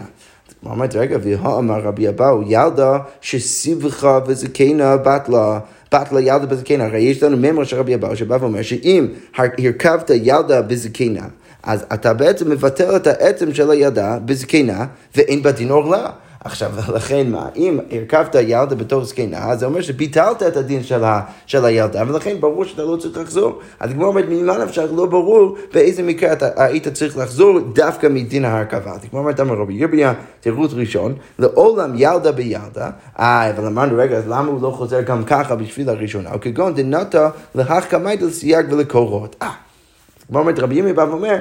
[0.59, 5.59] הגמרא אומרת, רגע, והאמר רבי אבאו, ילדה שסיבכה וזקנה בת לה.
[5.93, 10.11] בת לה ילדה בזקנה, הרי יש לנו ממר של רבי אבאו שבא ואומר שאם הרכבת
[10.13, 11.25] ילדה בזקנה,
[11.63, 16.09] אז אתה בעצם מבטל את העצם של הילדה בזקנה ואין בה דין עורלה.
[16.43, 21.21] עכשיו, לכן מה, אם הרכבת ילדה בתור זקנה, זה אומר שביטלת את הדין של, ה,
[21.45, 23.59] של הילדה, ולכן ברור שאתה לא צריך לחזור.
[23.79, 28.45] אז כמו אומרת, ממה נפשך לא ברור באיזה מקרה אתה היית צריך לחזור דווקא מדין
[28.45, 28.91] ההרכבה.
[28.91, 34.17] אז כמו אומרת, אמר רבי ירביה, תירוץ ראשון, לעולם ילדה בילדה, אה, אבל אמרנו, רגע,
[34.17, 36.33] אז למה הוא לא חוזר גם ככה בשביל הראשונה?
[36.33, 39.35] או כגון דנתה להחכמית לסייג ולקורות.
[39.41, 39.51] אה,
[40.27, 41.35] כמו אומרת, רבי ירמיה בא ואומר,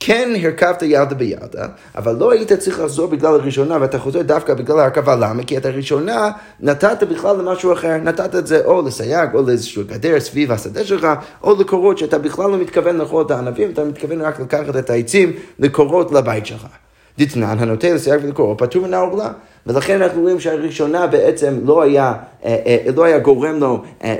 [0.00, 4.78] כן הרכבת ילדה בידה, אבל לא היית צריך לחזור בגלל הראשונה, ואתה חוזר דווקא בגלל
[4.78, 5.16] ההרכבה.
[5.16, 5.44] למה?
[5.44, 10.20] כי את הראשונה נתת בכלל למשהו אחר, נתת את זה או לסייג, או לאיזשהו גדר
[10.20, 11.06] סביב השדה שלך,
[11.42, 15.32] או לקורות שאתה בכלל לא מתכוון לאכול את הענבים, אתה מתכוון רק לקחת את העצים
[15.58, 16.66] לקורות לבית שלך.
[17.18, 19.32] דתנן, הנוטה לסייג ולקורות, פטור מן העורלה.
[19.66, 24.16] ולכן אנחנו רואים שהראשונה בעצם לא היה, אה, אה, לא היה גורם לו אה,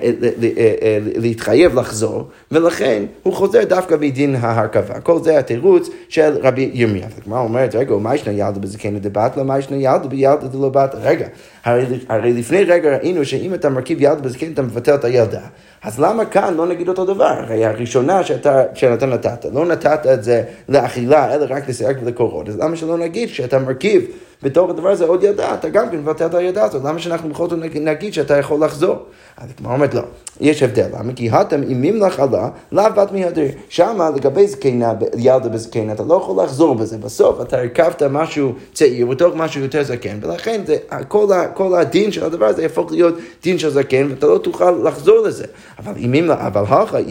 [1.16, 5.00] להתחייב לחזור, ולכן הוא חוזר דווקא בדין ההרכבה.
[5.00, 7.07] כל זה התירוץ של רבי ירמיה.
[7.22, 10.94] הגמרא אומרת, רגע, מה ישנה ילדה בזקנה דבת לה, מה ישנה ילדה בילדה דלא בת?
[11.03, 11.26] רגע,
[11.64, 15.40] הרי, לפני רגע ראינו שאם אתה מרכיב ילדה בזקנה אתה מבטל את הילדה.
[15.83, 17.24] אז למה כאן לא נגיד אותו דבר?
[17.38, 22.48] הרי הראשונה שאתה, שאתה נתת, לא נתת את זה לאכילה, אלא רק לסייג ולקורות.
[22.48, 24.05] אז למה שלא נגיד שאתה מרכיב
[24.42, 27.48] בתוך הדבר הזה עוד ידע, אתה גם כן מבטל את הידע הזאת, למה שאנחנו בכל
[27.48, 28.96] זאת נגיד שאתה יכול לחזור?
[29.37, 30.03] אז כמו אומרת לא,
[30.40, 31.12] יש הבדל, למה?
[31.12, 33.46] כי התם אם ממלך עלה, לאו בת מהדר.
[33.68, 39.07] שמה לגבי זקנה, ילדה בזקנה, אתה לא יכול לחזור בזה, בסוף אתה הרכבת משהו צעיר
[39.07, 40.76] בתוך משהו יותר זקן, ולכן זה,
[41.09, 44.70] כל, ה, כל הדין של הדבר הזה יהפוך להיות דין של זקן, ואתה לא תוכל
[44.70, 45.44] לחזור לזה.
[45.79, 46.11] אבל אם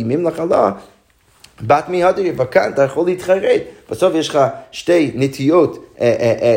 [0.07, 0.71] ממלך עלה,
[1.61, 3.61] בת מהדר, וכאן אתה יכול להתחרט.
[3.91, 4.39] בסוף יש לך
[4.71, 5.88] שתי נטיות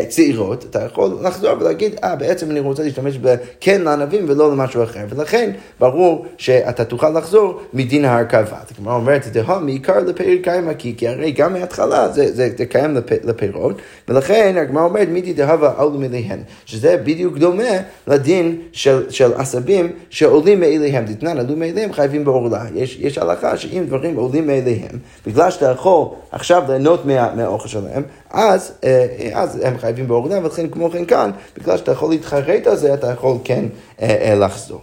[0.08, 5.04] צעירות, אתה יכול לחזור ולהגיד, אה, בעצם אני רוצה להשתמש בכן לענבים ולא למשהו אחר.
[5.08, 5.50] ולכן
[5.80, 8.56] ברור שאתה תוכל לחזור מדין ההרכבה.
[8.56, 12.66] אז הגמרא אומרת, דהה מעיקר לפירות קיימא, כי, כי הרי גם מההתחלה זה, זה, זה
[12.66, 13.76] קיים לפירות,
[14.08, 17.72] ולכן הגמרא אומרת, מידי דהבה עלו מאליהן, שזה בדיוק דומה
[18.06, 21.04] לדין של, של עשבים שעולים מאליהם.
[21.04, 22.64] דתנן עלו מאליהם חייבים בעורלה.
[22.74, 27.34] יש, יש הלכה שאם דברים עולים מאליהם, בגלל שאתה יכול עכשיו ליהנות מה...
[27.34, 28.02] מהאוכל שלהם,
[28.32, 32.76] אז, אה, אז הם חייבים בעורדה, ולכן כמו כן כאן, בגלל שאתה יכול להתחרט על
[32.76, 33.64] זה, אתה יכול כן
[34.02, 34.80] אה, אה, לחזור.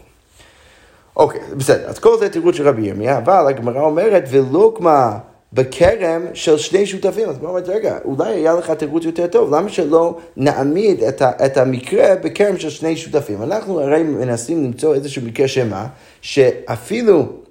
[1.16, 4.90] אוקיי, בסדר, אז כל זה תירוץ של רבי ירמיה, אבל הגמרא אומרת, ולא כמו
[5.54, 7.30] בכרם של שני שותפים.
[7.30, 11.32] אז בוא אומרת, רגע, אולי היה לך תירוץ יותר טוב, למה שלא נעמיד את, ה,
[11.46, 13.44] את המקרה בכרם של שני שותפים?
[13.44, 15.88] אנחנו הרי מנסים למצוא איזשהו מקרה שמה,
[16.22, 17.49] שאפילו אה, אה, אה,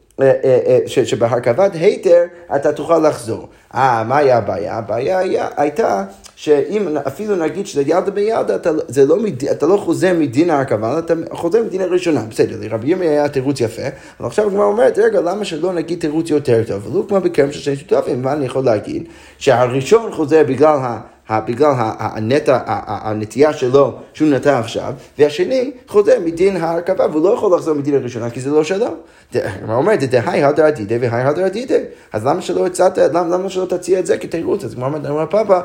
[0.87, 2.23] שבהרכבת היתר
[2.57, 3.49] אתה תוכל לחזור.
[3.75, 4.79] אה, מה היה הבעיה?
[4.79, 6.05] הבעיה היה, הייתה
[6.37, 9.17] שאם אפילו נגיד שזה ילדה בילדה, אתה, זה לא,
[9.51, 12.21] אתה לא חוזר מדין ההרכבה, אתה חוזר מדין הראשונה.
[12.31, 13.83] בסדר, לרבי ימי היה תירוץ יפה,
[14.21, 16.87] אבל עכשיו הגמרא אומרת, רגע, למה שלא נגיד תירוץ יותר טוב?
[16.87, 19.05] ולא כמו בכרם של שני שותפים, מה אני יכול להגיד?
[19.39, 21.01] שהראשון חוזר בגלל ה...
[21.31, 27.75] בגלל הנטע, הנטייה שלו שהוא נטע עכשיו, והשני חוזר מדין ההרכבה, והוא לא יכול לחזור
[27.75, 28.87] מדין הראשונה כי זה לא שלו.
[29.35, 31.83] הוא אומר, דהי הדר עתידי והי הדר עתידי.
[32.13, 34.65] אז למה שלא הצעת, למה שלא תציע את זה כתירוץ?
[34.65, 35.61] אז כמו אומר פאפה,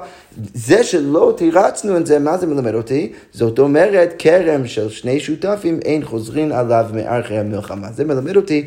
[0.54, 3.12] זה שלא תירצנו את זה, מה זה מלמד אותי?
[3.32, 7.88] זאת אומרת, כרם של שני שותפים אין חוזרים עליו מארכי המלחמה.
[7.92, 8.66] זה מלמד אותי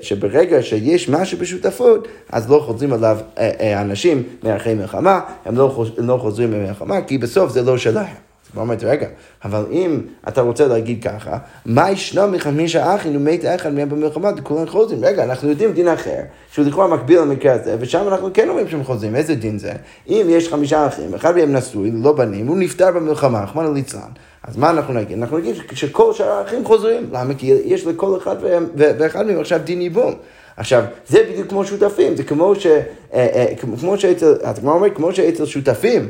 [0.00, 5.65] שברגע שיש משהו בשותפות, אז לא חוזרים עליו אה, אה, אנשים מארכי מלחמה, הם לא,
[5.68, 8.06] חוז, לא חוזרים ממלחמה, כי בסוף זה לא שלהם.
[8.50, 9.08] הגמרא אומרת, רגע,
[9.44, 14.66] אבל אם אתה רוצה להגיד ככה, מה ישנו מחמישה אחים ומת אחד מהם במלחמה, כולם
[14.66, 15.04] חוזרים.
[15.04, 16.20] רגע, אנחנו יודעים דין אחר,
[16.52, 19.16] שהוא לכאורה מקביל למקרה הזה, ושם אנחנו כן אומרים שהם חוזרים.
[19.16, 19.72] איזה דין זה?
[20.08, 24.00] אם יש חמישה אחים, אחד מהם נשוי, לא בנים, הוא נפטר במלחמה, רחמנא ליצלן.
[24.42, 25.18] אז מה אנחנו נגיד?
[25.18, 27.08] אנחנו נגיד שכל שאר האחים חוזרים.
[27.12, 27.34] למה?
[27.34, 28.36] כי יש לכל אחד
[28.76, 30.14] ואחד מהם עכשיו דין ייבום.
[30.56, 32.66] עכשיו, זה בדיוק כמו שותפים, זה כמו ש...
[32.66, 32.80] אה,
[33.14, 33.46] אה,
[33.80, 36.08] כמו שאצל, אתה אומר, כמו שאצל שותפים,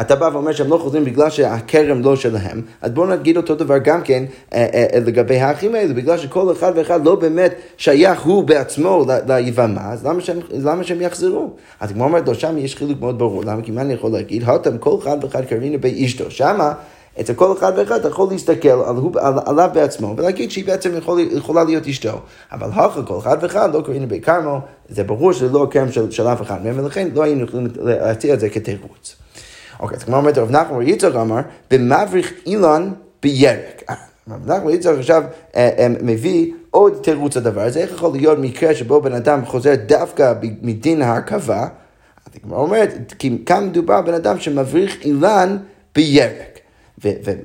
[0.00, 3.78] אתה בא ואומר שהם לא חוזרים בגלל שהכרם לא שלהם, אז בואו נגיד אותו דבר
[3.78, 8.22] גם כן אה, אה, אה, לגבי האחים האלה, בגלל שכל אחד ואחד לא באמת שייך
[8.22, 11.50] הוא בעצמו ליבמה, אז למה שהם, למה שהם יחזרו?
[11.80, 13.62] אז כמו אומרת לו, שם יש חילוק מאוד ברור, למה?
[13.62, 14.44] כי מה אני יכול להגיד?
[14.44, 16.72] הותם כל אחד ואחד קרבינו באשתו, שמה
[17.20, 21.20] אצל כל אחד ואחד אתה יכול להסתכל על, על, עליו בעצמו ולהגיד שהיא בעצם יכול,
[21.20, 22.20] יכולה להיות אשתו.
[22.52, 26.10] אבל הכה כל אחד ואחד לא קוראים בי כרמו, זה ברור שזה לא הכרם של,
[26.10, 29.16] של אף אחד מהם, ולכן לא היינו יכולים להציע את זה כתירוץ.
[29.80, 32.90] אוקיי, אז כמו אומרת רב נחמן בר יצחק אמר, במבריך אילן
[33.22, 33.82] בירק.
[33.90, 33.94] אה,
[34.30, 35.22] רב נחמן בר יצחק עכשיו
[35.56, 39.74] אה, אה, מביא עוד תירוץ לדבר הזה, איך יכול להיות מקרה שבו בן אדם חוזר
[39.86, 41.66] דווקא מדין ההרכבה?
[42.26, 45.56] אז הגמרא אומרת, כי כאן מדובר בן אדם שמבריך אילן
[45.94, 46.51] בירק.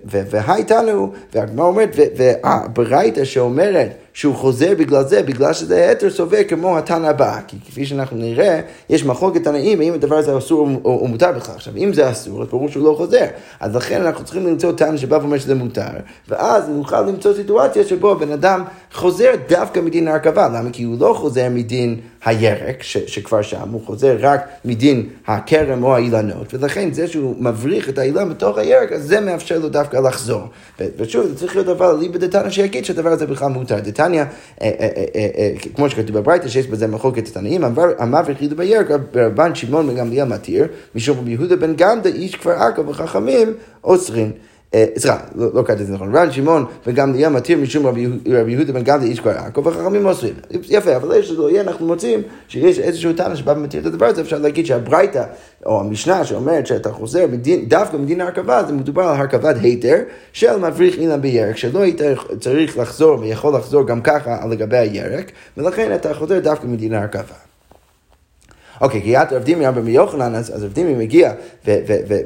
[0.05, 6.77] והייתה לנו, והגמרא אומרת, והברייתא שאומרת שהוא חוזר בגלל זה, בגלל שזה היתר סובר כמו
[6.77, 7.39] התנא הבא.
[7.47, 11.55] כי כפי שאנחנו נראה, יש מחלוקת תנאים האם הדבר הזה אסור או מותר בכלל.
[11.55, 13.25] עכשיו, אם זה אסור, אז ברור שהוא לא חוזר.
[13.59, 15.83] אז לכן אנחנו צריכים למצוא תנא שבא ואומר שזה מותר,
[16.27, 20.47] ואז נוכל למצוא סיטואציה שבו הבן אדם חוזר דווקא מדין ההרכבה.
[20.47, 20.69] למה?
[20.73, 25.95] כי הוא לא חוזר מדין הירק, ש, שכבר שם, הוא חוזר רק מדין הכרם או
[25.95, 30.41] האילנות, ולכן זה שהוא מבריח את האילן בתוך הירק, אז זה מאפשר לו דווקא לחזור.
[30.97, 33.79] ושוב, זה צריך להיות דבר ליבא דתנא שיגיד שהדבר הזה בכלל מותר.
[33.79, 34.23] דתניא, אה,
[34.61, 34.69] אה,
[35.15, 37.63] אה, כמו שכתוב בברייתא, שיש בזה מחלוקת תנאים,
[37.99, 42.51] המבריח ידו בירק, רבן שמעון בן גמליאל מתיר, משום רבי יהודה בן גמדה, איש כפר
[42.51, 44.31] עכו וחכמים אוסרין.
[44.73, 48.07] אה, סליחה, לא, לא קראתי את זה נכון, רן שמעון וגם ליאם מתיר משום רבי
[48.47, 50.33] יהודה בן גמליאל איש כבר יעקב וחכמים אוסרים.
[50.69, 54.21] יפה, אבל יש לא יהיה, אנחנו מוצאים שיש איזשהו טענה שבא ומתיר את הדבר הזה,
[54.21, 55.23] אפשר להגיד שהברייתא,
[55.65, 57.25] או המשנה שאומרת שאתה חוזר
[57.67, 59.97] דווקא מדין הרכבה, זה מדובר על הרכבת היתר
[60.33, 62.01] של מבריך אילן בירק, שלא היית
[62.39, 67.46] צריך לחזור ויכול לחזור גם ככה לגבי הירק, ולכן אתה חוזר דווקא מדין הרכבה.
[68.81, 71.31] אוקיי, כי את רב דימי רבי יוחנן, אז, רב דימי מגיע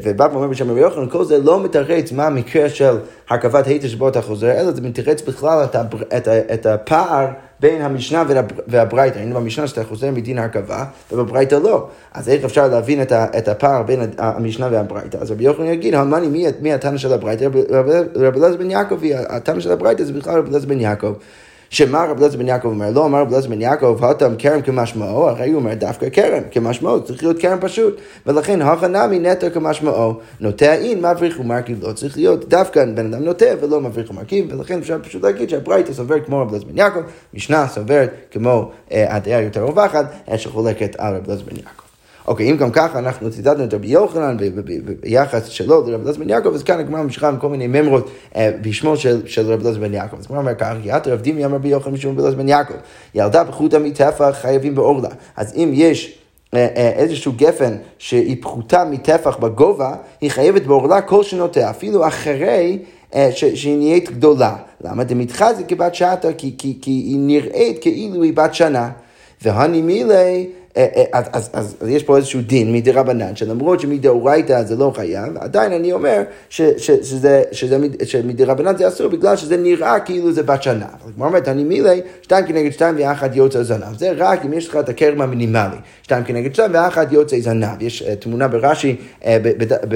[0.03, 2.97] ובא ואומר בשם רבי יוחנן, כל זה לא מתרץ מה המקרה של
[3.29, 7.27] הרכבת היתר שבו אתה חוזר, אלא זה מתרץ בכלל את, הבר, את, את הפער
[7.59, 8.23] בין המשנה
[8.67, 9.17] והברייתא.
[9.17, 11.87] היינו במשנה שאתה חוזר מדין הרכבה, ובברייתא לא.
[12.13, 15.17] אז איך אפשר להבין את, ה, את הפער בין המשנה והברייתא?
[15.17, 17.47] אז רבי יוחנן יגיד, המאני, מי התנא של הברייתא?
[18.15, 21.13] רבי אלעזר בן יעקב, התנא של הברייתא זה בכלל רבי אלעזר בן יעקב.
[21.71, 22.91] שמה רב אלעזר בן יעקב אומר?
[22.91, 27.03] לא אמר רב אלעזר בן יעקב, הותם כרם כמשמעו, הרי הוא אומר דווקא כרם כמשמעו,
[27.03, 28.01] צריך להיות כרם פשוט.
[28.25, 33.23] ולכן הכה נמי נטע כמשמעו, נוטע אין, מבריך ומרכיב לא צריך להיות דווקא בן אדם
[33.23, 36.99] נוטע ולא מבריך ומרכיב, ולכן אפשר פשוט להגיד שהברייתא סוברת כמו רב אלעזר בן יעקב,
[37.33, 40.05] משנה סוברת כמו אה, הדעה יותר רווחת,
[40.37, 41.90] שחולקת על רב אלעזר בן יעקב.
[42.31, 44.37] אוקיי, אם גם ככה אנחנו ציטטנו את רבי יוחנן
[44.99, 48.51] ביחס שלו לרבי אלעזר בן יעקב, אז כאן הגמרא ממשיכה עם כל מיני ממרות אה,
[48.61, 50.17] בשמו של, רבי אלעזר בן יעקב.
[50.19, 52.73] אז הגמרא אומר ככה, יתר רב דימי אמר רבי יוחנן משום רבי אלעזר בן יעקב,
[53.15, 55.09] ילדה בחוטה מטפח חייבים בעורלה.
[55.37, 56.17] אז אם יש...
[56.53, 62.79] אה, אה, איזשהו גפן שהיא פחותה מטפח בגובה, היא חייבת בעורלה כל שנותיה, אפילו אחרי
[63.33, 64.55] שהיא נהיית גדולה.
[64.83, 65.03] למה?
[65.03, 68.89] דמתחזק כבת שעתה, כי, היא נראית כאילו היא בת שנה.
[69.41, 70.43] והני מילי אה,
[70.75, 75.37] אז, אז, אז, אז יש פה איזשהו דין מדי רבנן, שלמרות שמדאורייתא זה לא חייב,
[75.37, 80.31] עדיין אני אומר ש, ש, שזה, שזה, שמדי רבנן זה אסור בגלל שזה נראה כאילו
[80.31, 80.85] זה בת שנה.
[81.03, 83.97] אבל כמו אומרת, אני מילי, שתיים כנגד שתיים ואחד יוצא זנב.
[83.97, 85.77] זה רק אם יש לך את הכרם המינימלי.
[86.03, 87.81] שתיים כנגד שתיים ואחד יוצא זנב.
[87.81, 88.95] יש uh, תמונה ברש"י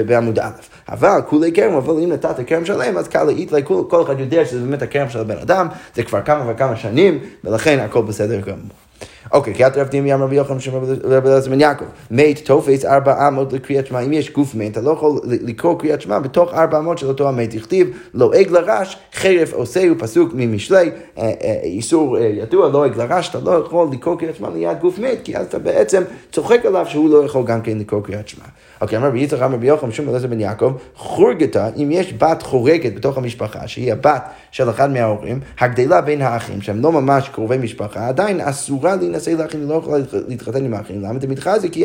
[0.06, 0.50] בעמוד א'.
[0.88, 4.44] אבל כולי כרם, אבל אם נתת כרם שלם, אז קל לאיתלי, כל, כל אחד יודע
[4.44, 8.85] שזה באמת הכרם של הבן אדם, זה כבר כמה וכמה שנים, ולכן הכל בסדר גמור.
[9.32, 10.72] אוקיי, כי את רב דימי אמר רבי יוחנן שם
[11.04, 14.80] רבי אלעזר בן יעקב, מת תופס ארבע אמות לקריאת שמע, אם יש גוף מת, אתה
[14.80, 18.96] לא יכול לקרוא קריאת שמע בתוך ארבע אמות של אותו המת, הכתיב לא עג לרש,
[19.14, 23.88] חרף עושהו, פסוק ממשלי, אה, אה, איסור אה, ידוע, לא עג לרש, אתה לא יכול
[23.92, 27.44] לקרוא קריאת שמע ליד גוף מת, כי אז אתה בעצם צוחק עליו שהוא לא יכול
[27.44, 28.44] גם כן לקרוא קריאת שמע.
[28.80, 32.42] אוקיי, אמר רבי יצחק אמר רבי יוחנן שום אלעזר בן יעקב, חורגתה, אם יש בת
[32.42, 37.58] חורגת בתוך המשפחה, שהיא הבת של אחד מההורים, הגדלה בין האחים, שהם לא ממש קרובי
[37.58, 41.02] משפחה, עדיין אסורה להינשא לאחים, היא לא יכולה להתחתן עם האחים.
[41.02, 41.72] למה אתה מתחזק?
[41.72, 41.84] כי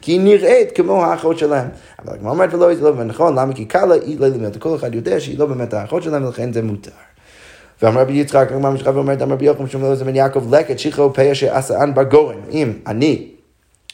[0.00, 1.68] כי היא נראית כמו האחות שלהם.
[2.04, 3.52] אבל הגמרא אומרת ולא, זה לא נכון, למה?
[3.52, 6.62] כי קלה היא לא לימדת, כל אחד יודע שהיא לא באמת האחות שלהם, ולכן זה
[6.62, 6.90] מותר.
[7.82, 11.14] ואמר רבי יצחק, הגמרא משחק ואומרת, אמר רבי יוחנן שום אלעזר בן יעקב, לקט שכרו
[11.14, 12.36] פיה שעשאן בגורן.
[12.50, 13.26] אם אני,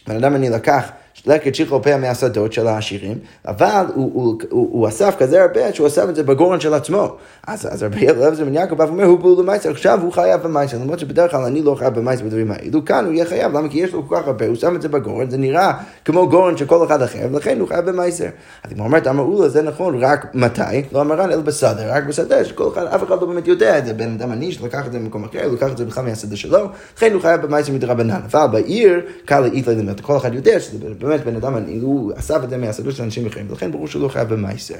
[0.08, 0.90] בן אדם אני לקח
[1.26, 6.08] לקט שכרופיה מהשדות של העשירים, אבל הוא, הוא, הוא, הוא אסף כזה הרבה שהוא אסף
[6.08, 7.16] את זה בגורן של עצמו.
[7.46, 10.78] אז, אז רבי אלעזר בן יעקב בא ואומר, הוא בול למעשר, עכשיו הוא חייב במעשר,
[10.78, 13.68] למרות שבדרך כלל אני לא חייב במעשר בדברים האלו, כאן הוא יהיה חייב, למה?
[13.68, 15.72] כי יש לו כל כך הרבה, הוא שם את זה בגורן, זה נראה
[16.04, 18.28] כמו גורן של כל אחד אחר, ולכן הוא חייב במעשר.
[18.64, 20.82] אז היא אומרת, אמרו לה, זה נכון, רק מתי?
[20.92, 23.92] לא אמרן, אלא בסדר, רק בסדר, שכל אחד, אף אחד לא באמת יודע את זה,
[23.94, 26.66] בן אדם עני שלקח את זה ממקום אחר, הוא לקח את זה בכלל מהשדה שלו,
[26.96, 28.20] לכן הוא חייב במעשר מדרבנן.
[28.32, 30.78] אבל בעיר, קל לאיתלה למטה, כל אחד יודע שזה
[31.10, 34.02] באמת בן אדם עני, הוא אסף את זה מהשדה של אנשים אחרים, ולכן ברור שהוא
[34.02, 34.74] לא חייב במעשר.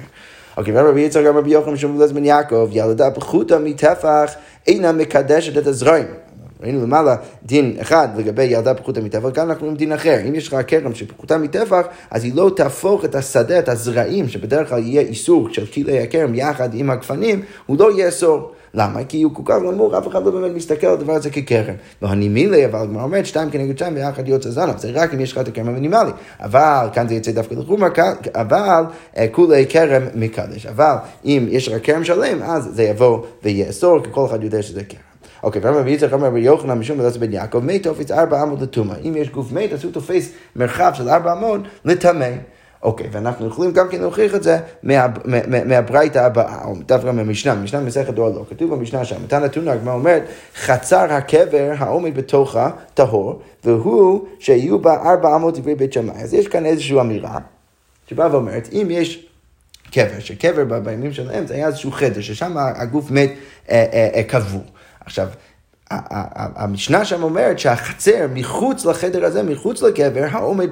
[0.57, 4.33] אוקיי, ורבי יצחק רבי יוחנן משום בן יעקב, ילדה פחותה מטפח,
[4.67, 6.07] אינה מקדשת את הזרעים.
[6.63, 10.19] ראינו למעלה דין אחד לגבי ילדה פחותה מטפח, כאן אנחנו רואים דין אחר.
[10.29, 14.69] אם יש לך כרם שפחותה מטפח, אז היא לא תהפוך את השדה, את הזרעים, שבדרך
[14.69, 18.53] כלל יהיה איסור של כלי הכרם יחד עם הגפנים, הוא לא יאסור.
[18.75, 19.05] למה?
[19.05, 21.75] כי הוא כל כך נמוך, אף אחד לא באמת מסתכל על הדבר הזה ככרם.
[22.03, 24.79] לא הנימילי, אבל הגמרא אומרת, שתיים כנגד שתיים ויחד יוצא זנב.
[24.79, 26.11] זה רק אם יש לך את הכרם המינימלי.
[26.41, 27.89] אבל, כאן זה יצא דווקא לחומר,
[28.35, 28.85] אבל
[29.17, 30.67] אה, כולי כרם מקדש.
[30.67, 34.85] אבל אם יש לך כרם שלם, אז זה יבוא ויאסור, כי כל אחד יודע שזה
[34.85, 35.01] כרם.
[35.43, 38.63] אוקיי, ואמר רבי יצחק אמר רבי יוחנן משום בדעת בן יעקב, מת תופס ארבע אמות
[38.63, 38.97] לטומאה.
[39.05, 42.27] אם יש גוף מת, אז הוא תופס מרחב של ארבע אמות לטמא.
[42.83, 44.59] אוקיי, ואנחנו יכולים גם כן להוכיח את זה
[45.65, 48.45] מהברייתא הבאה, או דווקא מהמשנה, משנה מסכת דור לא.
[48.51, 50.23] כתוב במשנה שם, מתן התונה, הגמרא אומרת,
[50.57, 56.23] חצר הקבר העומד בתוכה טהור, והוא שיהיו בה ארבע אמות דברי בית שמאי.
[56.23, 57.39] אז יש כאן איזושהי אמירה,
[58.07, 59.27] שבאה ואומרת, אם יש
[59.93, 63.31] קבר, שקבר בימים שלהם זה היה איזשהו חדר, ששם הגוף מת
[63.71, 64.65] אה, אה, אה, קבור.
[65.05, 65.29] עכשיו,
[65.91, 70.69] המשנה שם אומרת שהחצר מחוץ לחדר הזה, מחוץ לקבר, העומד,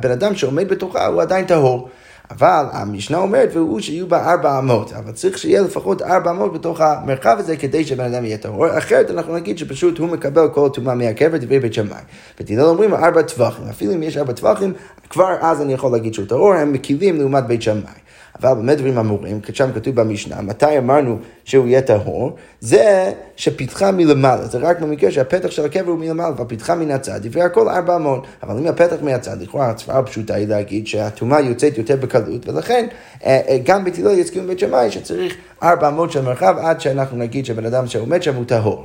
[0.00, 1.88] בן אדם שעומד בתוכה הוא עדיין טהור.
[2.30, 6.80] אבל המשנה אומרת, והוא שיהיו בה ארבע אמות, אבל צריך שיהיה לפחות ארבע אמות בתוך
[6.80, 10.94] המרחב הזה כדי שבן אדם יהיה טהור, אחרת אנחנו נגיד שפשוט הוא מקבל כל טומאה
[10.94, 12.00] מהקבר, דברי בית שמאי.
[12.40, 14.72] ותדעו אומרים ארבע טווחים, אפילו אם יש ארבע טווחים,
[15.10, 18.03] כבר אז אני יכול להגיד שהוא טהור, הם מקילים לעומת בית שמאי.
[18.40, 22.36] אבל באמת דברים אמורים, שם כתוב במשנה, מתי אמרנו שהוא יהיה טהור?
[22.60, 27.42] זה שפתחה מלמעלה, זה רק במקרה שהפתח של הקבר הוא מלמעלה, והפתחה מן הצד, דברי
[27.42, 28.26] הכל ארבע אמות.
[28.42, 32.86] אבל אם הפתח מהצד, לכאורה הצבעה הפשוטה היא להגיד שהטומאה יוצאת יותר בקלות, ולכן
[33.26, 37.46] אה, אה, גם בית יסכימו בית שמאי שצריך ארבע אמות של מרחב עד שאנחנו נגיד
[37.46, 38.84] שבן אדם שעומד שם הוא טהור.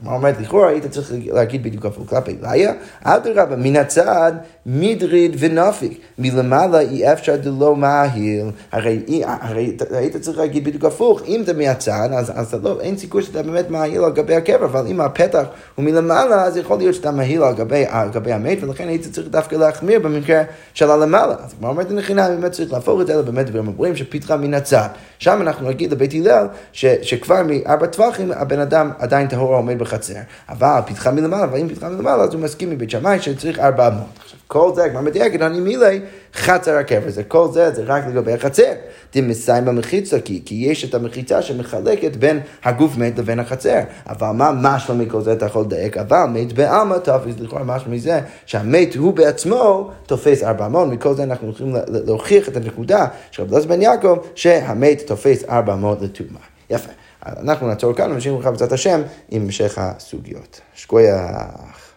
[0.00, 2.36] הגמרא אומרת, לכאורה היית צריך להגיד בדיוק הפוך כלפי.
[2.42, 2.72] ראיה,
[3.04, 4.32] אדרבה, מן הצד
[4.66, 9.02] מדריד ונפיק, מלמעלה אי אפשר דלא מהיל, הרי,
[9.90, 13.70] היית צריך להגיד בדיוק הפוך, אם זה מהצד, אז, אז לא, אין סיכוי שאתה באמת
[13.70, 17.54] מהיל על גבי הקבר, אבל אם הפתח הוא מלמעלה, אז יכול להיות שאתה מהיל על
[18.10, 20.42] גבי, המת, ולכן היית צריך דווקא להחמיר במקרה
[20.74, 21.34] של הלמעלה.
[21.44, 24.88] אז הגמרא אומרת, נכונה, באמת צריך להפוך את זה, באמת דברים אומרים שפתחה מן הצד.
[25.18, 26.46] שם אנחנו נגיד לבית הלל,
[27.02, 30.14] שכבר מארבע טווחים הבן אדם עדיין טהור עומד בחצר.
[30.48, 34.18] אבל פיתחה מלמעלה, ואם פיתחה מלמעלה, אז הוא מסכים מבית שמאי שצריך ארבע אמות.
[34.24, 36.00] עכשיו, כל זה, כבר מדייקת, אני מילי,
[36.34, 37.10] חצר הקבר.
[37.10, 38.72] זה כל זה, זה רק לגבי החצר.
[39.14, 43.80] דמסיים במחיצה, כי, כי יש את המחיצה שמחלקת בין הגוף מת לבין החצר.
[44.08, 45.96] אבל מה משמע מכל זה אתה יכול לדייק?
[45.96, 50.88] אבל מת בעלמא תופס, לכאורה משמע מזה שהמת הוא בעצמו תופס ארבע אמות.
[50.88, 56.02] מכל זה אנחנו יכולים להוכיח את הנקודה של רבי בן יעקב, שהמת תופס ארבע אמות
[56.02, 56.42] לטומאה.
[56.70, 56.90] יפה.
[57.26, 60.60] אנחנו נעצור כאן, ונמשיך לך בעזרת השם עם המשך הסוגיות.
[60.74, 61.87] שקוייך.